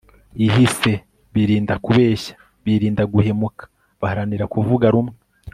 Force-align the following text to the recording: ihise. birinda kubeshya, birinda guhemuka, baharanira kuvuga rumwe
ihise. 0.45 0.91
birinda 1.33 1.73
kubeshya, 1.85 2.33
birinda 2.65 3.03
guhemuka, 3.13 3.63
baharanira 3.99 4.45
kuvuga 4.53 4.85
rumwe 4.95 5.15